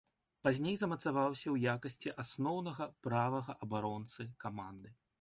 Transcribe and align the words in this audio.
Пазней 0.45 0.77
замацаваўся 0.81 1.43
ў 1.51 1.55
якасці 1.75 2.15
асноўнага 2.25 2.91
правага 3.07 3.61
абаронцы 3.67 4.31
каманды. 4.47 4.89